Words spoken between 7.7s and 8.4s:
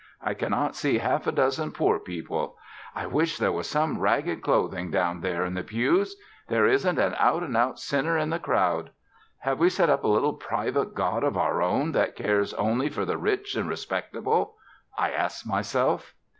sinner in the